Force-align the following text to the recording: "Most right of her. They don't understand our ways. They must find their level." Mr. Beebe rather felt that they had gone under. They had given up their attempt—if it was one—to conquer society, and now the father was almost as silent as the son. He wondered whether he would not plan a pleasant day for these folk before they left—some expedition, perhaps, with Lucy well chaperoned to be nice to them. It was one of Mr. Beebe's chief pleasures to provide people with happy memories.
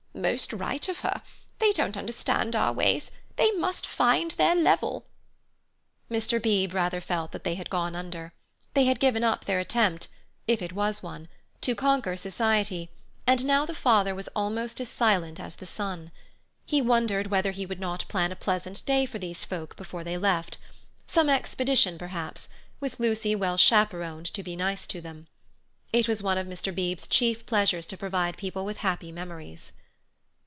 "Most 0.13 0.53
right 0.53 0.87
of 0.89 0.99
her. 0.99 1.23
They 1.57 1.71
don't 1.71 1.97
understand 1.97 2.53
our 2.55 2.73
ways. 2.73 3.11
They 3.37 3.51
must 3.53 3.87
find 3.87 4.31
their 4.31 4.53
level." 4.55 5.05
Mr. 6.11 6.39
Beebe 6.39 6.71
rather 6.75 7.01
felt 7.01 7.31
that 7.31 7.43
they 7.45 7.55
had 7.55 7.71
gone 7.71 7.95
under. 7.95 8.33
They 8.75 8.83
had 8.83 8.99
given 8.99 9.23
up 9.23 9.45
their 9.45 9.59
attempt—if 9.59 10.61
it 10.61 10.73
was 10.73 11.01
one—to 11.01 11.73
conquer 11.75 12.17
society, 12.17 12.91
and 13.25 13.45
now 13.45 13.65
the 13.65 13.73
father 13.73 14.13
was 14.13 14.27
almost 14.35 14.79
as 14.79 14.89
silent 14.89 15.39
as 15.39 15.55
the 15.55 15.65
son. 15.65 16.11
He 16.65 16.83
wondered 16.83 17.27
whether 17.27 17.51
he 17.51 17.65
would 17.65 17.79
not 17.79 18.05
plan 18.09 18.31
a 18.33 18.35
pleasant 18.35 18.85
day 18.85 19.07
for 19.07 19.17
these 19.17 19.43
folk 19.45 19.75
before 19.77 20.03
they 20.03 20.17
left—some 20.17 21.29
expedition, 21.29 21.97
perhaps, 21.97 22.47
with 22.81 22.99
Lucy 22.99 23.33
well 23.33 23.57
chaperoned 23.57 24.27
to 24.33 24.43
be 24.43 24.55
nice 24.55 24.85
to 24.87 25.01
them. 25.01 25.27
It 25.91 26.07
was 26.07 26.21
one 26.21 26.37
of 26.37 26.47
Mr. 26.47 26.75
Beebe's 26.75 27.07
chief 27.07 27.45
pleasures 27.45 27.87
to 27.87 27.97
provide 27.97 28.37
people 28.37 28.65
with 28.65 28.79
happy 28.79 29.11
memories. 29.11 29.71